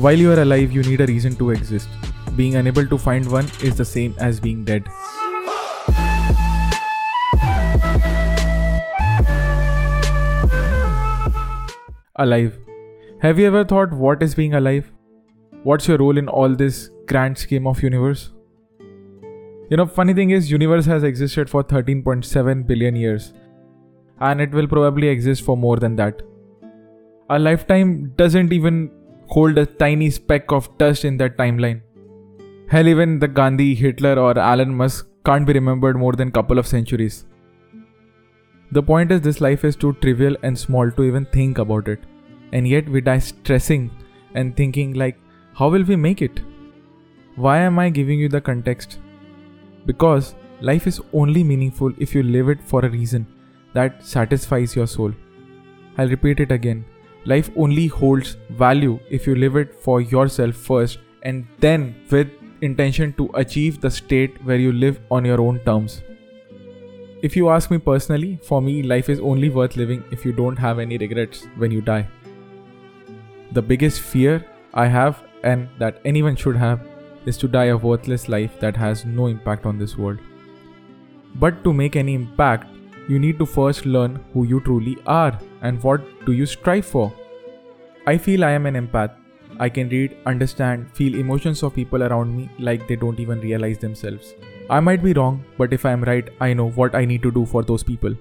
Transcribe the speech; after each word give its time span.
While 0.00 0.16
you 0.16 0.32
are 0.32 0.40
alive, 0.40 0.72
you 0.72 0.82
need 0.82 1.02
a 1.02 1.06
reason 1.06 1.36
to 1.36 1.50
exist. 1.50 1.90
Being 2.34 2.56
unable 2.56 2.86
to 2.86 2.96
find 2.96 3.30
one 3.30 3.44
is 3.62 3.76
the 3.76 3.84
same 3.84 4.14
as 4.18 4.40
being 4.40 4.64
dead. 4.64 4.88
Alive. 12.16 12.58
Have 13.20 13.38
you 13.38 13.46
ever 13.46 13.62
thought 13.62 13.92
what 13.92 14.22
is 14.22 14.34
being 14.34 14.54
alive? 14.54 14.90
What's 15.64 15.86
your 15.86 15.98
role 15.98 16.16
in 16.16 16.28
all 16.28 16.54
this 16.54 16.88
grand 17.06 17.36
scheme 17.36 17.66
of 17.66 17.82
universe? 17.82 18.32
You 19.68 19.76
know, 19.76 19.86
funny 19.86 20.14
thing 20.14 20.30
is 20.30 20.50
universe 20.50 20.86
has 20.86 21.02
existed 21.02 21.50
for 21.50 21.62
13.7 21.62 22.66
billion 22.66 22.96
years 22.96 23.34
and 24.18 24.40
it 24.40 24.52
will 24.52 24.66
probably 24.66 25.08
exist 25.08 25.42
for 25.42 25.58
more 25.58 25.76
than 25.76 25.96
that. 25.96 26.22
Our 27.28 27.38
lifetime 27.38 28.14
doesn't 28.16 28.50
even 28.54 28.90
hold 29.30 29.58
a 29.58 29.66
tiny 29.66 30.10
speck 30.10 30.50
of 30.50 30.76
dust 30.78 31.04
in 31.04 31.16
that 31.16 31.36
timeline. 31.38 31.80
Hell, 32.68 32.88
even 32.88 33.18
the 33.18 33.28
Gandhi, 33.28 33.74
Hitler, 33.74 34.18
or 34.18 34.38
Elon 34.38 34.74
Musk 34.74 35.08
can't 35.24 35.46
be 35.46 35.52
remembered 35.52 35.96
more 35.96 36.12
than 36.12 36.30
couple 36.30 36.58
of 36.58 36.66
centuries. 36.66 37.24
The 38.72 38.82
point 38.82 39.12
is, 39.12 39.20
this 39.20 39.40
life 39.40 39.64
is 39.64 39.76
too 39.76 39.92
trivial 39.94 40.36
and 40.42 40.58
small 40.58 40.90
to 40.92 41.02
even 41.04 41.26
think 41.26 41.58
about 41.58 41.88
it, 41.88 42.00
and 42.52 42.66
yet 42.66 42.88
we 42.88 43.00
die 43.00 43.18
stressing 43.18 43.90
and 44.34 44.56
thinking 44.56 44.94
like, 44.94 45.18
how 45.54 45.68
will 45.68 45.84
we 45.84 45.96
make 45.96 46.22
it? 46.22 46.40
Why 47.36 47.58
am 47.58 47.78
I 47.78 47.88
giving 47.90 48.18
you 48.18 48.28
the 48.28 48.40
context? 48.40 48.98
Because 49.86 50.34
life 50.60 50.86
is 50.86 51.00
only 51.12 51.42
meaningful 51.42 51.92
if 51.98 52.14
you 52.14 52.22
live 52.22 52.48
it 52.48 52.62
for 52.62 52.84
a 52.84 52.90
reason 52.90 53.26
that 53.74 54.04
satisfies 54.04 54.76
your 54.76 54.86
soul. 54.86 55.12
I'll 55.98 56.08
repeat 56.08 56.40
it 56.40 56.52
again. 56.52 56.84
Life 57.24 57.50
only 57.56 57.86
holds 57.86 58.36
value 58.50 58.98
if 59.10 59.26
you 59.26 59.34
live 59.34 59.56
it 59.56 59.74
for 59.74 60.00
yourself 60.00 60.54
first 60.56 60.98
and 61.22 61.46
then 61.58 61.94
with 62.10 62.28
intention 62.62 63.12
to 63.14 63.30
achieve 63.34 63.80
the 63.80 63.90
state 63.90 64.42
where 64.44 64.56
you 64.56 64.72
live 64.72 65.00
on 65.10 65.24
your 65.24 65.40
own 65.40 65.60
terms. 65.60 66.02
If 67.22 67.36
you 67.36 67.50
ask 67.50 67.70
me 67.70 67.76
personally, 67.76 68.38
for 68.42 68.62
me, 68.62 68.82
life 68.82 69.10
is 69.10 69.20
only 69.20 69.50
worth 69.50 69.76
living 69.76 70.02
if 70.10 70.24
you 70.24 70.32
don't 70.32 70.56
have 70.56 70.78
any 70.78 70.96
regrets 70.96 71.46
when 71.56 71.70
you 71.70 71.82
die. 71.82 72.08
The 73.52 73.60
biggest 73.60 74.00
fear 74.00 74.44
I 74.72 74.86
have 74.86 75.22
and 75.42 75.68
that 75.78 76.00
anyone 76.04 76.36
should 76.36 76.56
have 76.56 76.80
is 77.26 77.36
to 77.38 77.48
die 77.48 77.66
a 77.66 77.76
worthless 77.76 78.28
life 78.28 78.58
that 78.60 78.76
has 78.76 79.04
no 79.04 79.26
impact 79.26 79.66
on 79.66 79.78
this 79.78 79.98
world. 79.98 80.18
But 81.34 81.62
to 81.64 81.72
make 81.72 81.96
any 81.96 82.14
impact, 82.14 82.66
you 83.10 83.18
need 83.18 83.38
to 83.40 83.46
first 83.52 83.86
learn 83.86 84.18
who 84.32 84.44
you 84.44 84.60
truly 84.60 84.96
are 85.04 85.36
and 85.62 85.82
what 85.82 86.02
do 86.26 86.32
you 86.32 86.46
strive 86.46 86.86
for. 86.86 87.12
I 88.06 88.16
feel 88.16 88.44
I 88.44 88.52
am 88.52 88.66
an 88.66 88.76
empath. 88.80 89.16
I 89.58 89.68
can 89.68 89.88
read, 89.88 90.16
understand, 90.26 90.90
feel 90.94 91.16
emotions 91.16 91.64
of 91.64 91.74
people 91.74 92.04
around 92.04 92.36
me 92.36 92.48
like 92.60 92.86
they 92.86 92.94
don't 92.96 93.18
even 93.18 93.40
realize 93.40 93.78
themselves. 93.78 94.34
I 94.70 94.78
might 94.78 95.02
be 95.02 95.12
wrong, 95.12 95.44
but 95.58 95.72
if 95.72 95.84
I 95.84 95.90
am 95.90 96.04
right, 96.04 96.28
I 96.40 96.52
know 96.54 96.70
what 96.70 96.94
I 96.94 97.04
need 97.04 97.22
to 97.22 97.32
do 97.32 97.44
for 97.44 97.64
those 97.64 97.82
people. 97.82 98.14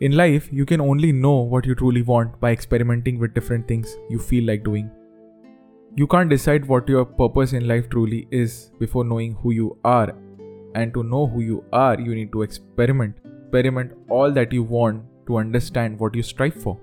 In 0.00 0.16
life, 0.16 0.48
you 0.50 0.64
can 0.64 0.80
only 0.80 1.12
know 1.12 1.34
what 1.34 1.66
you 1.66 1.74
truly 1.74 2.02
want 2.02 2.40
by 2.40 2.52
experimenting 2.52 3.18
with 3.18 3.34
different 3.34 3.68
things 3.68 3.94
you 4.08 4.18
feel 4.18 4.44
like 4.44 4.64
doing. 4.64 4.90
You 5.94 6.06
can't 6.06 6.30
decide 6.30 6.64
what 6.66 6.88
your 6.88 7.04
purpose 7.04 7.52
in 7.52 7.68
life 7.68 7.90
truly 7.90 8.26
is 8.30 8.70
before 8.78 9.04
knowing 9.04 9.34
who 9.34 9.50
you 9.50 9.76
are. 9.84 10.16
And 10.74 10.94
to 10.94 11.04
know 11.04 11.26
who 11.26 11.42
you 11.42 11.64
are, 11.72 12.00
you 12.00 12.14
need 12.14 12.32
to 12.32 12.42
experiment 12.42 13.16
experiment 13.54 13.92
all 14.08 14.32
that 14.32 14.52
you 14.52 14.62
want 14.62 15.02
to 15.26 15.36
understand 15.38 15.98
what 15.98 16.14
you 16.14 16.22
strive 16.22 16.54
for. 16.54 16.76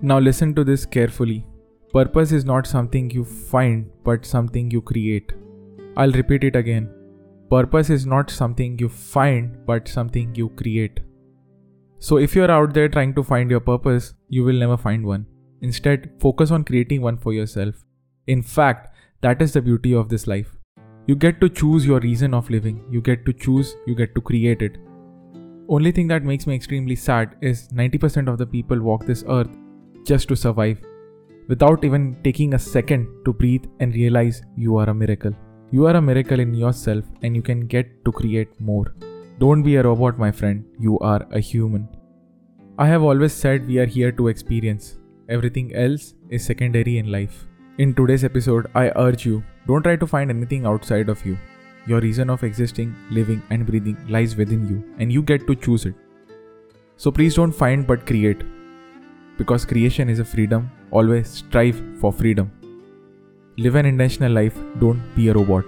Now, 0.00 0.18
listen 0.18 0.54
to 0.54 0.64
this 0.64 0.86
carefully. 0.86 1.44
Purpose 1.92 2.32
is 2.32 2.44
not 2.44 2.66
something 2.66 3.10
you 3.10 3.24
find, 3.24 3.90
but 4.04 4.24
something 4.26 4.70
you 4.70 4.80
create. 4.80 5.32
I'll 5.96 6.12
repeat 6.12 6.44
it 6.44 6.56
again. 6.56 6.88
Purpose 7.50 7.90
is 7.90 8.06
not 8.06 8.30
something 8.30 8.78
you 8.78 8.88
find, 8.88 9.66
but 9.66 9.88
something 9.88 10.34
you 10.34 10.48
create. 10.50 11.00
So, 11.98 12.16
if 12.16 12.34
you're 12.34 12.50
out 12.50 12.74
there 12.74 12.88
trying 12.88 13.14
to 13.14 13.22
find 13.22 13.50
your 13.50 13.60
purpose, 13.60 14.14
you 14.28 14.44
will 14.44 14.58
never 14.64 14.76
find 14.76 15.06
one. 15.06 15.26
Instead, 15.62 16.10
focus 16.20 16.50
on 16.50 16.64
creating 16.64 17.02
one 17.02 17.16
for 17.18 17.32
yourself. 17.32 17.84
In 18.26 18.42
fact, 18.42 18.94
that 19.22 19.40
is 19.40 19.52
the 19.52 19.62
beauty 19.62 19.94
of 19.94 20.08
this 20.08 20.26
life. 20.26 20.56
You 21.06 21.14
get 21.14 21.40
to 21.40 21.48
choose 21.48 21.86
your 21.86 22.00
reason 22.00 22.34
of 22.34 22.50
living, 22.50 22.84
you 22.90 23.00
get 23.00 23.24
to 23.26 23.32
choose, 23.32 23.76
you 23.86 23.94
get 23.94 24.14
to 24.14 24.20
create 24.20 24.62
it. 24.62 24.76
Only 25.68 25.90
thing 25.90 26.06
that 26.08 26.22
makes 26.22 26.46
me 26.46 26.54
extremely 26.54 26.94
sad 26.94 27.34
is 27.40 27.68
90% 27.68 28.28
of 28.28 28.38
the 28.38 28.46
people 28.46 28.80
walk 28.80 29.04
this 29.04 29.24
earth 29.28 29.50
just 30.04 30.28
to 30.28 30.36
survive, 30.36 30.80
without 31.48 31.84
even 31.84 32.16
taking 32.22 32.54
a 32.54 32.58
second 32.58 33.08
to 33.24 33.32
breathe 33.32 33.64
and 33.80 33.92
realize 33.92 34.42
you 34.56 34.76
are 34.76 34.88
a 34.88 34.94
miracle. 34.94 35.32
You 35.72 35.86
are 35.86 35.96
a 35.96 36.00
miracle 36.00 36.38
in 36.38 36.54
yourself 36.54 37.04
and 37.22 37.34
you 37.34 37.42
can 37.42 37.66
get 37.66 38.04
to 38.04 38.12
create 38.12 38.60
more. 38.60 38.94
Don't 39.40 39.64
be 39.64 39.74
a 39.74 39.82
robot, 39.82 40.20
my 40.20 40.30
friend, 40.30 40.64
you 40.78 41.00
are 41.00 41.26
a 41.32 41.40
human. 41.40 41.88
I 42.78 42.86
have 42.86 43.02
always 43.02 43.32
said 43.32 43.66
we 43.66 43.78
are 43.78 43.86
here 43.86 44.12
to 44.12 44.28
experience. 44.28 44.98
Everything 45.28 45.74
else 45.74 46.14
is 46.30 46.44
secondary 46.44 46.98
in 46.98 47.10
life. 47.10 47.44
In 47.78 47.92
today's 47.92 48.22
episode, 48.22 48.70
I 48.76 48.92
urge 48.94 49.26
you 49.26 49.42
don't 49.66 49.82
try 49.82 49.96
to 49.96 50.06
find 50.06 50.30
anything 50.30 50.64
outside 50.64 51.08
of 51.08 51.26
you. 51.26 51.36
Your 51.86 52.00
reason 52.00 52.30
of 52.30 52.42
existing, 52.42 52.94
living, 53.10 53.42
and 53.50 53.64
breathing 53.64 53.96
lies 54.08 54.34
within 54.36 54.68
you, 54.68 54.82
and 54.98 55.12
you 55.12 55.22
get 55.22 55.46
to 55.46 55.54
choose 55.54 55.86
it. 55.86 55.94
So 56.96 57.12
please 57.12 57.34
don't 57.36 57.52
find 57.52 57.86
but 57.86 58.06
create. 58.06 58.42
Because 59.38 59.64
creation 59.64 60.08
is 60.08 60.18
a 60.18 60.24
freedom, 60.24 60.70
always 60.90 61.28
strive 61.28 61.80
for 62.00 62.12
freedom. 62.12 62.50
Live 63.58 63.76
an 63.76 63.86
intentional 63.86 64.32
life, 64.32 64.58
don't 64.80 65.02
be 65.14 65.28
a 65.28 65.34
robot. 65.34 65.64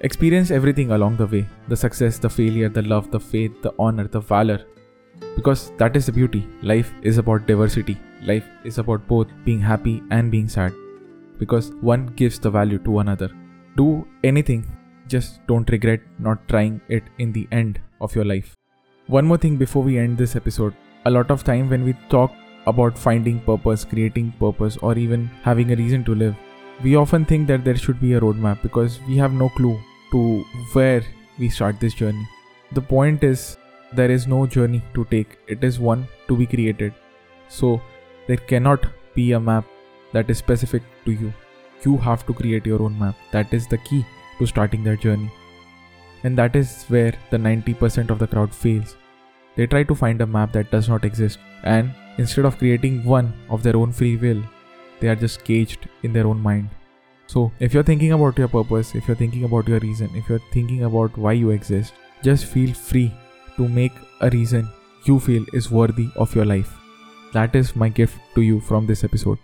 Experience 0.00 0.50
everything 0.50 0.90
along 0.90 1.16
the 1.16 1.26
way 1.26 1.48
the 1.68 1.76
success, 1.76 2.18
the 2.18 2.28
failure, 2.28 2.68
the 2.68 2.82
love, 2.82 3.10
the 3.10 3.20
faith, 3.20 3.62
the 3.62 3.72
honor, 3.78 4.06
the 4.08 4.20
valor. 4.20 4.60
Because 5.36 5.72
that 5.78 5.96
is 5.96 6.06
the 6.06 6.12
beauty. 6.12 6.46
Life 6.60 6.92
is 7.02 7.18
about 7.18 7.46
diversity. 7.46 7.96
Life 8.22 8.44
is 8.64 8.78
about 8.78 9.06
both 9.06 9.28
being 9.44 9.60
happy 9.60 10.02
and 10.10 10.30
being 10.30 10.48
sad. 10.48 10.74
Because 11.38 11.72
one 11.80 12.06
gives 12.16 12.38
the 12.38 12.50
value 12.50 12.78
to 12.80 12.98
another. 12.98 13.30
Do 13.76 14.06
anything 14.24 14.66
just 15.14 15.40
don't 15.46 15.70
regret 15.74 16.00
not 16.18 16.46
trying 16.48 16.80
it 16.88 17.04
in 17.18 17.32
the 17.32 17.46
end 17.52 17.80
of 18.00 18.14
your 18.14 18.24
life. 18.24 18.54
One 19.06 19.26
more 19.26 19.38
thing 19.44 19.56
before 19.56 19.82
we 19.82 19.98
end 19.98 20.18
this 20.18 20.36
episode. 20.36 20.74
A 21.04 21.10
lot 21.10 21.30
of 21.30 21.44
time 21.44 21.68
when 21.68 21.84
we 21.84 21.94
talk 22.08 22.32
about 22.66 22.98
finding 22.98 23.40
purpose, 23.40 23.84
creating 23.84 24.32
purpose, 24.38 24.76
or 24.76 24.96
even 24.96 25.26
having 25.42 25.72
a 25.72 25.76
reason 25.76 26.04
to 26.04 26.14
live, 26.14 26.36
we 26.82 26.94
often 26.96 27.24
think 27.24 27.48
that 27.48 27.64
there 27.64 27.76
should 27.76 28.00
be 28.00 28.14
a 28.14 28.20
roadmap 28.20 28.62
because 28.62 29.00
we 29.08 29.16
have 29.16 29.32
no 29.32 29.48
clue 29.56 29.78
to 30.12 30.44
where 30.72 31.02
we 31.38 31.48
start 31.48 31.80
this 31.80 31.94
journey. 31.94 32.26
The 32.72 32.80
point 32.80 33.24
is, 33.24 33.58
there 33.92 34.10
is 34.10 34.26
no 34.26 34.46
journey 34.46 34.82
to 34.94 35.04
take, 35.16 35.38
it 35.46 35.64
is 35.64 35.78
one 35.80 36.08
to 36.28 36.36
be 36.36 36.46
created. 36.46 36.94
So, 37.48 37.82
there 38.28 38.42
cannot 38.52 38.86
be 39.14 39.32
a 39.32 39.40
map 39.40 39.64
that 40.12 40.30
is 40.30 40.38
specific 40.38 40.82
to 41.04 41.12
you. 41.12 41.32
You 41.84 41.96
have 41.98 42.24
to 42.26 42.32
create 42.32 42.64
your 42.64 42.82
own 42.82 42.98
map. 42.98 43.16
That 43.32 43.52
is 43.52 43.66
the 43.66 43.78
key 43.78 44.04
to 44.42 44.50
starting 44.52 44.84
their 44.84 45.00
journey. 45.06 45.30
And 46.24 46.36
that 46.38 46.56
is 46.56 46.84
where 46.88 47.14
the 47.30 47.38
90% 47.38 48.10
of 48.10 48.18
the 48.18 48.26
crowd 48.26 48.54
fails. 48.54 48.96
They 49.56 49.66
try 49.66 49.82
to 49.84 49.94
find 49.94 50.20
a 50.20 50.26
map 50.26 50.52
that 50.52 50.70
does 50.70 50.88
not 50.88 51.04
exist, 51.04 51.38
and 51.62 51.90
instead 52.18 52.46
of 52.50 52.58
creating 52.58 53.02
one 53.04 53.32
of 53.50 53.62
their 53.62 53.76
own 53.76 53.92
free 53.92 54.16
will, 54.16 54.42
they 55.00 55.08
are 55.08 55.16
just 55.24 55.44
caged 55.44 55.88
in 56.02 56.12
their 56.12 56.26
own 56.26 56.40
mind. 56.40 56.70
So, 57.26 57.50
if 57.60 57.74
you're 57.74 57.88
thinking 57.90 58.12
about 58.12 58.38
your 58.38 58.48
purpose, 58.48 58.94
if 58.94 59.08
you're 59.08 59.20
thinking 59.22 59.44
about 59.44 59.68
your 59.68 59.80
reason, 59.80 60.10
if 60.14 60.28
you're 60.28 60.46
thinking 60.52 60.84
about 60.84 61.16
why 61.16 61.32
you 61.32 61.50
exist, 61.50 61.92
just 62.22 62.46
feel 62.46 62.74
free 62.74 63.12
to 63.56 63.68
make 63.68 63.92
a 64.20 64.30
reason 64.30 64.68
you 65.06 65.18
feel 65.20 65.44
is 65.52 65.70
worthy 65.70 66.08
of 66.16 66.34
your 66.34 66.44
life. 66.44 66.74
That 67.32 67.56
is 67.56 67.74
my 67.74 67.88
gift 67.88 68.18
to 68.34 68.42
you 68.42 68.60
from 68.60 68.86
this 68.86 69.04
episode. 69.04 69.38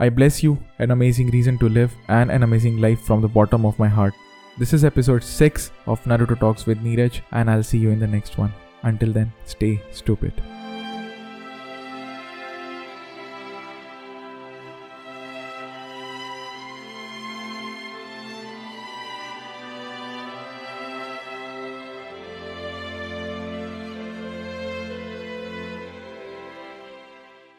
I 0.00 0.08
bless 0.08 0.42
you 0.42 0.58
an 0.80 0.90
amazing 0.90 1.30
reason 1.30 1.56
to 1.58 1.68
live 1.68 1.94
and 2.08 2.28
an 2.28 2.42
amazing 2.42 2.78
life 2.78 3.00
from 3.02 3.20
the 3.20 3.28
bottom 3.28 3.64
of 3.64 3.78
my 3.78 3.86
heart. 3.86 4.12
This 4.58 4.72
is 4.72 4.84
episode 4.84 5.22
6 5.22 5.70
of 5.86 6.02
Naruto 6.02 6.36
Talks 6.36 6.66
with 6.66 6.82
Neeraj, 6.82 7.20
and 7.30 7.48
I'll 7.48 7.62
see 7.62 7.78
you 7.78 7.90
in 7.90 8.00
the 8.00 8.06
next 8.08 8.36
one. 8.36 8.52
Until 8.82 9.12
then, 9.12 9.32
stay 9.44 9.80
stupid. 9.92 10.32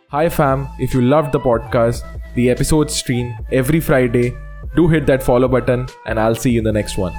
Hi 0.09 0.29
fam, 0.29 0.67
if 0.79 0.93
you 0.93 1.01
loved 1.01 1.31
the 1.33 1.39
podcast, 1.39 2.03
the 2.35 2.49
episode 2.49 2.91
stream 2.91 3.35
every 3.51 3.79
Friday, 3.79 4.35
do 4.75 4.87
hit 4.87 5.05
that 5.07 5.23
follow 5.23 5.47
button 5.47 5.87
and 6.05 6.19
I'll 6.19 6.35
see 6.35 6.51
you 6.51 6.59
in 6.59 6.65
the 6.65 6.73
next 6.73 6.97
one. 6.97 7.13